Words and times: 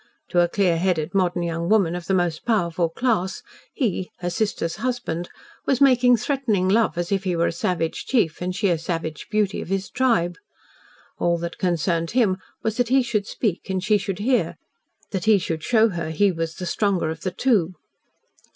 To 0.29 0.39
a 0.39 0.47
clear 0.47 0.77
headed 0.79 1.13
modern 1.13 1.43
young 1.43 1.69
woman 1.69 1.93
of 1.93 2.07
the 2.07 2.15
most 2.15 2.43
powerful 2.43 2.89
class, 2.89 3.43
he 3.71 4.09
her 4.17 4.31
sister's 4.31 4.77
husband 4.77 5.29
was 5.67 5.79
making 5.79 6.17
threatening 6.17 6.67
love 6.67 6.97
as 6.97 7.11
if 7.11 7.23
he 7.23 7.35
were 7.35 7.45
a 7.45 7.51
savage 7.51 8.05
chief 8.05 8.41
and 8.41 8.55
she 8.55 8.69
a 8.69 8.79
savage 8.79 9.27
beauty 9.29 9.61
of 9.61 9.67
his 9.67 9.91
tribe. 9.91 10.37
All 11.19 11.37
that 11.37 11.59
concerned 11.59 12.09
him 12.17 12.37
was 12.63 12.77
that 12.77 12.89
he 12.89 13.03
should 13.03 13.27
speak 13.27 13.69
and 13.69 13.83
she 13.83 13.99
should 13.99 14.17
hear 14.17 14.55
that 15.11 15.25
he 15.25 15.37
should 15.37 15.61
show 15.61 15.89
her 15.89 16.09
he 16.09 16.31
was 16.31 16.55
the 16.55 16.65
stronger 16.65 17.11
of 17.11 17.21
the 17.21 17.29
two. 17.29 17.75